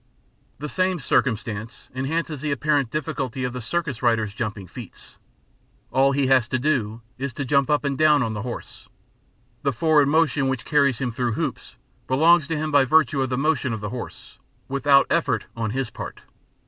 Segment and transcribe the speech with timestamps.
[0.57, 5.19] The same circumstance enhances the apparent difficulty of the circus rider's jumping feats.
[5.91, 8.89] All he has to do is to jump up and down on the horse;
[9.61, 11.75] the forward motion which carries him through hoops
[12.07, 15.91] belongs to him by virtue of the motion of the horse, without effort on his
[15.91, 16.21] part.